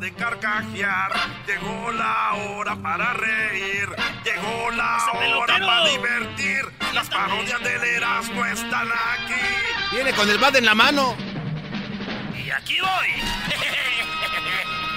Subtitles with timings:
[0.00, 1.12] de carcajear.
[1.46, 3.88] Llegó la hora para reír.
[4.24, 4.98] Llegó la
[5.36, 6.64] hora para divertir.
[6.94, 9.92] Las parodias del Erasmo están aquí.
[9.92, 11.14] Viene con el bat en la mano.
[12.34, 13.10] Y aquí voy.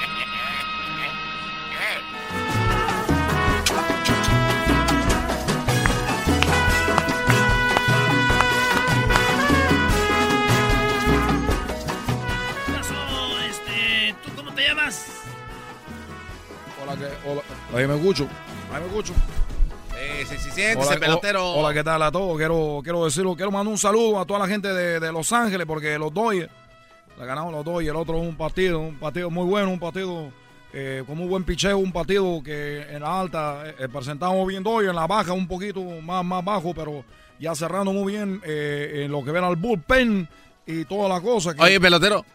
[16.83, 17.41] Hola, que, hola.
[17.75, 18.27] Ahí me escucho.
[18.73, 19.13] Ahí me escucho.
[19.97, 21.53] Eh, sí, sí, siéntese, pelotero.
[21.53, 22.37] Hola, ¿qué tal a todos?
[22.37, 25.65] Quiero, quiero decirlo, quiero mandar un saludo a toda la gente de, de Los Ángeles
[25.65, 26.51] porque los Dodgers,
[27.17, 30.31] la ganamos los Dodgers, el otro es un partido, un partido muy bueno, un partido
[30.73, 34.89] eh, con muy buen picheo, un partido que en la alta eh, presentamos bien Dodgers,
[34.89, 37.05] en la baja un poquito más, más bajo, pero
[37.39, 40.27] ya cerrando muy bien eh, en lo que ven al bullpen
[40.65, 41.53] y toda la cosa.
[41.53, 42.25] Que, Oye, pelotero.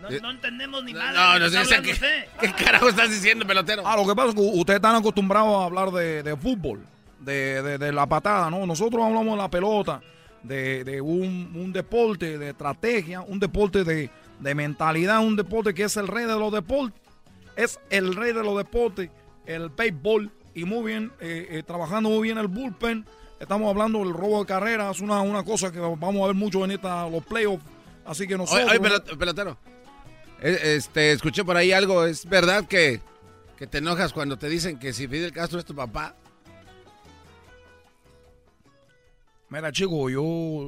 [0.00, 1.38] No, no entendemos ni nada.
[1.38, 3.82] No, de no sé qué, carajo estás diciendo, pelotero.
[3.86, 6.80] Ah, lo que pasa es que ustedes están acostumbrados a hablar de, de fútbol,
[7.20, 8.66] de, de- de la patada, ¿no?
[8.66, 10.00] Nosotros hablamos de la pelota,
[10.42, 15.84] de, de un, un deporte de estrategia, un deporte de, de mentalidad, un deporte que
[15.84, 16.98] es el rey de los deportes.
[17.56, 19.10] Es el rey de los deportes,
[19.44, 23.04] el béisbol, y muy bien, eh, eh, trabajando muy bien el bullpen.
[23.38, 26.70] Estamos hablando del robo de carreras, una, una cosa que vamos a ver mucho en
[26.70, 27.64] esta, los playoffs.
[28.06, 28.66] Así que nosotros...
[28.70, 29.58] oye, pelot- pelotero.
[30.40, 32.04] Eh, Este, escuché por ahí algo.
[32.04, 33.00] ¿Es verdad que,
[33.56, 36.16] que te enojas cuando te dicen que si Fidel Castro es tu papá?
[39.50, 40.22] Mira, chicos, yo,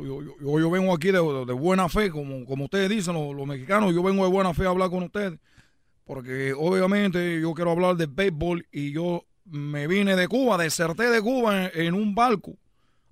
[0.04, 4.02] yo, yo, yo vengo aquí de, buena fe, como, como ustedes dicen, los, mexicanos, yo
[4.02, 5.38] vengo de buena fe a hablar con ustedes,
[6.04, 11.22] porque obviamente yo quiero hablar de béisbol y yo me vine de Cuba, deserté de
[11.22, 12.56] Cuba en, en un barco.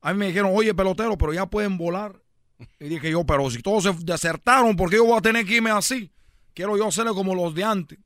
[0.01, 2.21] A mí me dijeron, oye, pelotero, pero ya pueden volar.
[2.81, 5.55] Y dije yo, pero si todos se desertaron, ¿por qué yo voy a tener que
[5.55, 6.11] irme así?
[6.55, 7.99] Quiero yo hacerle como los de antes.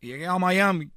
[0.00, 0.90] Y llegué a Miami.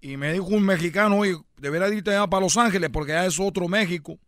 [0.00, 3.40] Y me dijo un mexicano, oye, debería irte ya para Los Ángeles porque ya es
[3.40, 4.18] otro México.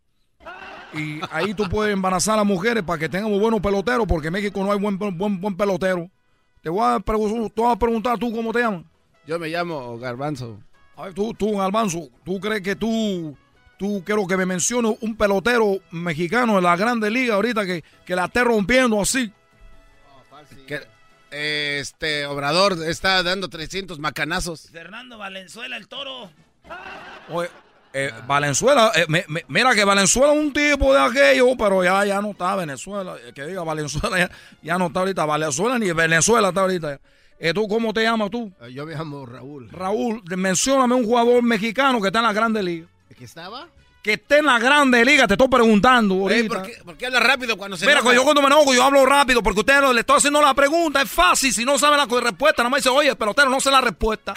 [0.93, 4.63] Y ahí tú puedes embarazar a mujeres para que tengamos buenos peloteros porque en México
[4.63, 6.09] no hay buen, buen, buen pelotero.
[6.61, 8.85] Te voy, a te voy a preguntar tú cómo te llamas.
[9.27, 10.59] Yo me llamo Garbanzo.
[10.95, 13.37] A ver, tú, tú, Albanzo, ¿tú crees que tú,
[13.77, 18.15] tú quiero que me menciones un pelotero mexicano de la Grande Liga ahorita que, que
[18.15, 19.31] la esté rompiendo así?
[20.67, 20.81] Que,
[21.29, 24.69] este Obrador está dando 300 macanazos.
[24.71, 26.31] Fernando Valenzuela, el toro.
[27.29, 27.49] Oye,
[27.93, 32.05] eh, Valenzuela, eh, me- me- mira que Valenzuela es un tipo de aquello, pero ya,
[32.05, 33.15] ya no está Venezuela.
[33.25, 34.31] Eh, Que diga Valenzuela, ya,
[34.61, 36.99] ya no está ahorita Valenzuela ni Venezuela está ahorita.
[37.39, 38.51] Eh, ¿Tú cómo te llamas tú?
[38.71, 39.69] Yo me llamo Raúl.
[39.69, 42.87] Raúl, mencióname un jugador mexicano que está en la Grande Liga.
[43.17, 43.67] ¿Qué estaba?
[44.07, 46.47] Que esté en la Grande Liga, te estoy preguntando Ey.
[46.47, 48.15] ¿por, qué, por qué rápido cuando se Mira, enoja?
[48.15, 51.01] yo cuando me enojo, yo hablo rápido porque ustedes lo- le estoy haciendo la pregunta.
[51.01, 51.53] Es fácil.
[51.53, 54.33] Si no saben la respuesta, nada más dice, oye, pelotero, no sé la respuesta.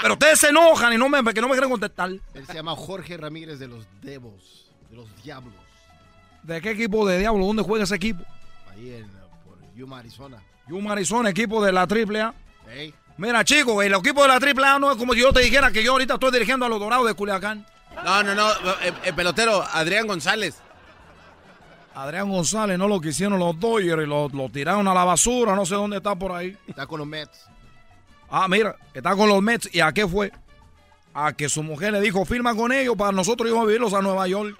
[0.00, 2.08] Pero ustedes se enojan y no me, que no me quieren contestar.
[2.08, 5.54] Él se llama Jorge Ramírez de los Devos, de los Diablos,
[6.44, 7.46] ¿De qué equipo de diablo?
[7.46, 8.22] ¿Dónde juega ese equipo?
[8.70, 9.08] ahí en,
[9.44, 10.40] por Yuma, Arizona.
[10.68, 12.32] Yuma, Arizona, equipo de la AAA.
[12.72, 15.72] Ey, Mira, chicos, el equipo de la AAA no es como si yo te dijera
[15.72, 17.66] que yo ahorita estoy dirigiendo a los Dorados de Culiacán.
[18.02, 18.50] No, no, no.
[18.82, 20.56] eh, eh, pelotero, Adrián González.
[21.94, 25.54] Adrián González no lo quisieron los Dodgers y lo, lo tiraron a la basura.
[25.54, 26.56] No sé dónde está por ahí.
[26.66, 27.46] está con los Mets.
[28.28, 29.68] Ah, mira, está con los Mets.
[29.72, 30.32] ¿Y a qué fue?
[31.14, 34.02] A que su mujer le dijo, firma con ellos para nosotros íbamos a vivirlos a
[34.02, 34.56] Nueva York.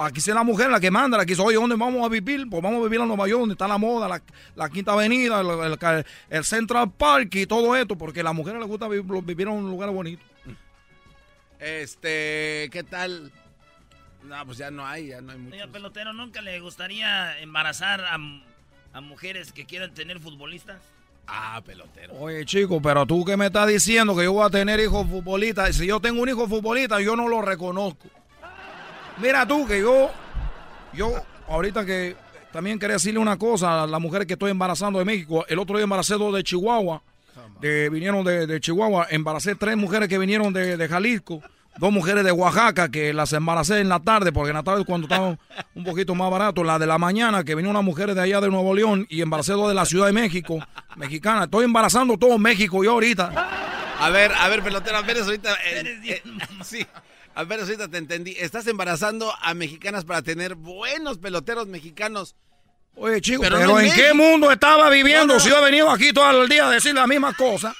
[0.00, 2.48] Aquí es la mujer la que manda, la que dice, oye, ¿dónde vamos a vivir?
[2.48, 4.22] Pues vamos a vivir a Nueva York, donde está la moda, la,
[4.54, 8.60] la Quinta Avenida, el, el- el Central Park y todo esto, porque a las mujeres
[8.60, 10.22] les gusta vivir, vivir en un lugar bonito.
[11.58, 13.32] Este, ¿qué tal?
[14.24, 15.70] No, pues ya no hay, ya no hay Oiga, muchos.
[15.72, 18.16] pelotero, ¿nunca le gustaría embarazar a,
[18.92, 20.80] a mujeres que quieran tener futbolistas?
[21.26, 22.14] Ah, pelotero.
[22.14, 25.76] Oye, chico, pero tú que me estás diciendo que yo voy a tener hijos futbolistas,
[25.76, 28.08] si yo tengo un hijo futbolista, yo no lo reconozco.
[29.18, 30.10] Mira tú que yo,
[30.92, 31.12] yo,
[31.48, 32.16] ahorita que
[32.52, 35.44] también quería decirle una cosa a las mujeres que estoy embarazando de México.
[35.48, 37.02] El otro día embaracé dos de Chihuahua,
[37.60, 41.42] de, vinieron de, de Chihuahua, embaracé tres mujeres que vinieron de, de Jalisco,
[41.78, 45.06] dos mujeres de Oaxaca que las embaracé en la tarde, porque en la tarde cuando
[45.06, 45.38] estaba
[45.74, 48.48] un poquito más barato, la de la mañana que vino una mujer de allá de
[48.48, 50.58] Nuevo León y embaracé dos de la Ciudad de México,
[50.96, 51.44] mexicana.
[51.44, 53.32] Estoy embarazando todo México yo ahorita.
[54.00, 55.52] A ver, a ver, pelotero, a ver, ahorita.
[55.54, 56.86] eh, Eres bien eh, sí,
[57.34, 58.34] a ver, ahorita te entendí.
[58.38, 62.34] Estás embarazando a mexicanas para tener buenos peloteros mexicanos.
[62.94, 65.40] Oye, chico, Pero pero, no en ¿en qué mundo estaba viviendo No, no.
[65.40, 67.74] si yo he venido aquí todo el día a decir la misma cosa?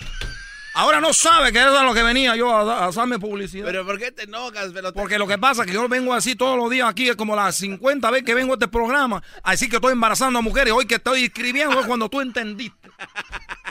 [0.74, 3.66] Ahora no sabe que eso es lo que venía yo a, a hacerme publicidad.
[3.66, 4.92] Pero ¿por qué te enojas, pelotero?
[4.92, 7.34] Porque lo que pasa es que yo vengo así todos los días aquí, es como
[7.34, 10.72] las 50 veces que vengo a este programa, así que estoy embarazando a mujeres.
[10.72, 12.88] Hoy que estoy escribiendo es cuando tú entendiste.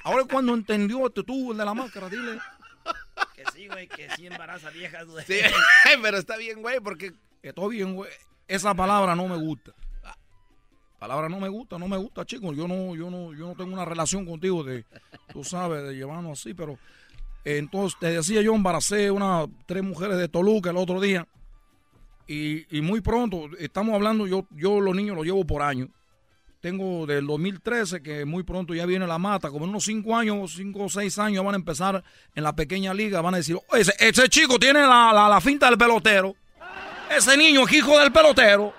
[0.03, 2.39] Ahora cuando entendió este tú, el de la máscara, dile.
[3.33, 5.23] Que sí, güey, que sí embaraza viejas, güey.
[5.25, 5.39] Sí,
[6.01, 7.13] pero está bien, güey, porque...
[7.41, 8.11] Estoy bien, güey.
[8.49, 9.71] Esa palabra no me gusta.
[10.99, 12.55] Palabra no me gusta, no me gusta, chicos.
[12.57, 14.83] Yo no, yo no, yo no tengo una relación contigo de,
[15.31, 16.73] tú sabes, de llevarnos así, pero
[17.45, 21.27] eh, entonces te decía yo embaracé una tres mujeres de Toluca el otro día
[22.27, 25.87] y, y muy pronto estamos hablando yo, yo los niños los llevo por año.
[26.59, 30.53] Tengo del 2013 que muy pronto ya viene la mata, como en unos cinco años,
[30.55, 32.03] cinco o seis años van a empezar
[32.33, 35.39] en la pequeña liga, van a decir, "Oye, ese, ese chico tiene la, la, la
[35.39, 36.35] finta del pelotero,
[37.15, 38.73] ese niño es hijo del pelotero.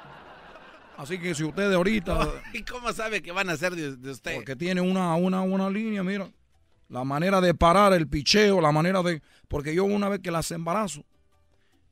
[0.98, 4.34] Así que si ustedes ahorita, ¿Y cómo sabe que van a ser de, de usted?
[4.34, 6.28] porque tiene una, una, una línea, mira,
[6.88, 10.50] la manera de parar el picheo, la manera de, porque yo una vez que las
[10.50, 11.04] embarazo,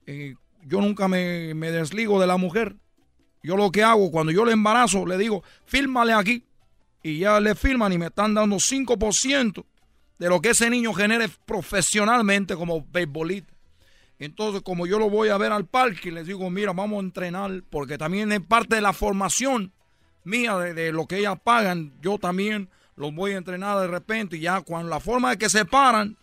[0.06, 2.74] eh, yo nunca me, me desligo de la mujer.
[3.44, 6.44] Yo lo que hago, cuando yo le embarazo, le digo, fírmale aquí.
[7.00, 9.64] Y ya le firman y me están dando 5%
[10.18, 13.54] de lo que ese niño genere profesionalmente como beisbolista.
[14.18, 17.62] Entonces, como yo lo voy a ver al parque, les digo, mira, vamos a entrenar,
[17.70, 19.72] porque también es parte de la formación
[20.24, 24.38] mía, de, de lo que ellas pagan, yo también los voy a entrenar de repente,
[24.38, 26.16] y ya cuando la forma de que se paran,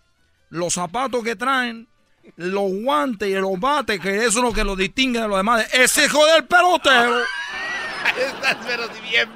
[0.50, 1.88] los zapatos que traen,
[2.36, 5.68] los guantes y los bates, que eso es lo que los distingue de los demás,
[5.74, 7.20] ese hijo del pelotero.
[8.18, 9.30] Estás pero si bien.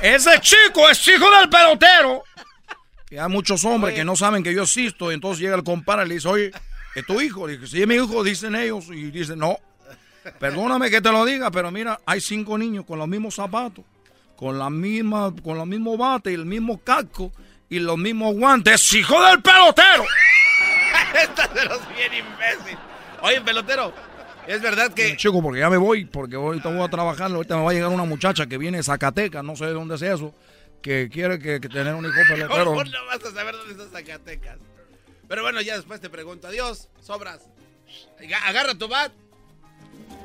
[0.00, 2.24] Ese chico es hijo del pelotero.
[3.10, 5.10] Y hay muchos hombres que no saben que yo existo.
[5.10, 6.50] Y entonces llega el compadre y le dice, oye,
[6.94, 7.46] ¿es tu hijo?
[7.46, 8.86] Le dice, sí, es mi hijo, dicen ellos.
[8.88, 9.58] Y dicen, no,
[10.38, 13.84] perdóname que te lo diga, pero mira, hay cinco niños con los mismos zapatos,
[14.36, 17.32] con la misma, con los mismos bates y el mismo casco
[17.68, 18.74] y los mismos guantes.
[18.74, 20.04] ¡Es hijo del pelotero!
[21.14, 22.78] Estás pero si bien imbécil.
[23.22, 23.92] Oye, pelotero,
[24.46, 25.16] es verdad que...
[25.16, 27.90] Chico, porque ya me voy, porque ahorita voy a trabajar, ahorita me va a llegar
[27.90, 30.34] una muchacha que viene de Zacatecas, no sé de dónde es eso,
[30.82, 32.64] que quiere que, que tener un hijo pelotero.
[32.64, 34.58] ¿Cómo no vas a saber dónde está Zacatecas?
[35.28, 36.48] Pero bueno, ya después te pregunto.
[36.48, 37.40] Adiós, sobras.
[38.46, 39.12] Agarra tu bat.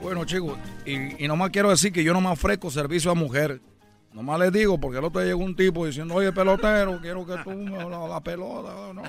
[0.01, 3.59] Bueno, chicos, y, y nomás quiero decir que yo no me ofrezco servicio a mujeres.
[4.13, 7.37] Nomás les digo, porque el otro día llegó un tipo diciendo, oye, pelotero, quiero que
[7.43, 8.93] tú me la, la pelota.
[8.93, 9.03] No, no.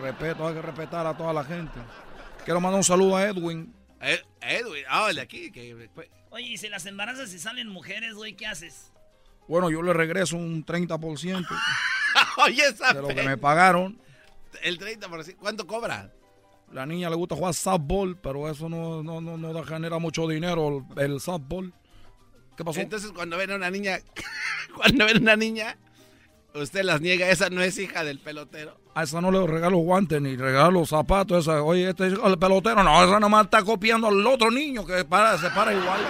[0.00, 1.80] Respeto, hay que respetar a toda la gente.
[2.44, 3.74] Quiero mandar un saludo a Edwin.
[4.40, 5.50] Edwin, ah, el de aquí.
[5.50, 5.88] Que,
[6.30, 8.90] Oye, y si las embarazas y salen mujeres, güey, ¿qué haces?
[9.46, 11.46] Bueno, yo le regreso un 30%
[12.38, 13.98] Oye, esa de lo que me pagaron.
[14.62, 15.36] El 30%.
[15.36, 16.12] ¿Cuánto cobra?
[16.72, 20.26] La niña le gusta jugar softball, pero eso no, no, no, no da- genera mucho
[20.26, 21.72] dinero, el, el softball.
[22.56, 22.80] ¿Qué pasó?
[22.80, 23.98] Entonces, cuando ven a una niña,
[24.76, 25.76] cuando ven a una niña,
[26.54, 27.28] usted las niega.
[27.28, 28.78] Esa no es hija del pelotero.
[28.94, 31.46] A esa no le regalo guantes ni regalo zapatos.
[31.46, 32.82] Esa, oye, este es el pelotero.
[32.82, 36.00] No, esa nomás está copiando al otro niño que para, se para igual.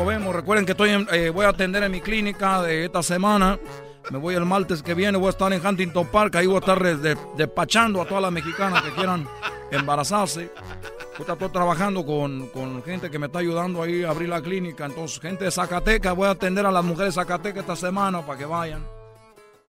[0.00, 0.34] Nos vemos.
[0.34, 3.58] Recuerden que estoy en- eh, voy a atender en mi clínica de esta semana.
[4.10, 5.18] Me voy el martes que viene.
[5.18, 6.36] Voy a estar en Huntington Park.
[6.36, 9.28] Ahí voy a estar de- de- despachando a todas las mexicanas que quieran
[9.70, 10.50] embarazarse.
[11.12, 14.86] Ahorita estoy trabajando con, con gente que me está ayudando ahí a abrir la clínica.
[14.86, 18.38] Entonces, gente de Zacatecas, voy a atender a las mujeres de Zacatecas esta semana para
[18.38, 18.82] que vayan.